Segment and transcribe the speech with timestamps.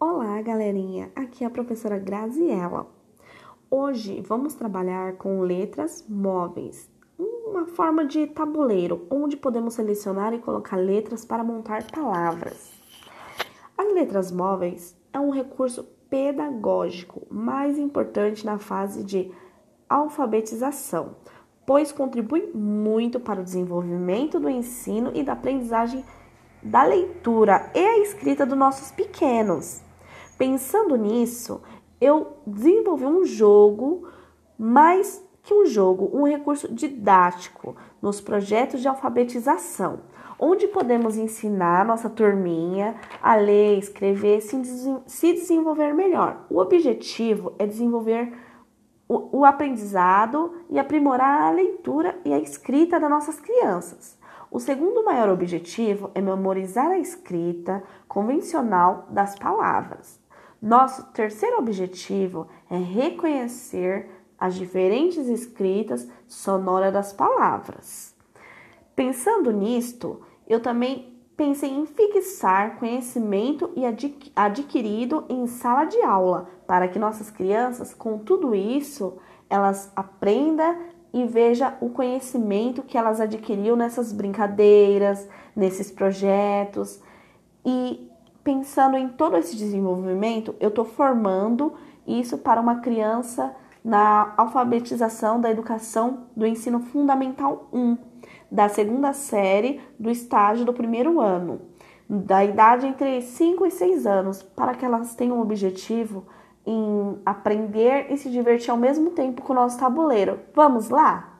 [0.00, 1.10] Olá, galerinha!
[1.14, 2.86] Aqui é a professora Graziella.
[3.70, 10.76] Hoje vamos trabalhar com letras móveis, uma forma de tabuleiro onde podemos selecionar e colocar
[10.76, 12.72] letras para montar palavras.
[13.78, 19.30] As letras móveis é um recurso pedagógico mais importante na fase de
[19.88, 21.14] alfabetização,
[21.64, 26.04] pois contribui muito para o desenvolvimento do ensino e da aprendizagem
[26.64, 29.82] da leitura e a escrita dos nossos pequenos.
[30.38, 31.60] Pensando nisso,
[32.00, 34.08] eu desenvolvi um jogo,
[34.58, 40.00] mais que um jogo, um recurso didático nos projetos de alfabetização,
[40.38, 46.46] onde podemos ensinar nossa turminha a ler, escrever, se desenvolver melhor.
[46.48, 48.32] O objetivo é desenvolver
[49.06, 54.18] o aprendizado e aprimorar a leitura e a escrita das nossas crianças.
[54.54, 60.20] O segundo maior objetivo é memorizar a escrita convencional das palavras.
[60.62, 68.14] Nosso terceiro objetivo é reconhecer as diferentes escritas sonoras das palavras.
[68.94, 73.82] Pensando nisto, eu também pensei em fixar conhecimento e
[74.36, 79.18] adquirido em sala de aula, para que nossas crianças, com tudo isso,
[79.50, 87.00] elas aprendam e veja o conhecimento que elas adquiriram nessas brincadeiras, nesses projetos.
[87.64, 88.10] E
[88.42, 93.54] pensando em todo esse desenvolvimento, eu estou formando isso para uma criança
[93.84, 97.96] na alfabetização da educação do ensino fundamental 1,
[98.50, 101.60] da segunda série do estágio do primeiro ano,
[102.10, 106.26] da idade entre 5 e 6 anos, para que elas tenham o objetivo
[106.66, 110.40] em aprender e se divertir ao mesmo tempo com o nosso tabuleiro.
[110.54, 111.33] Vamos lá?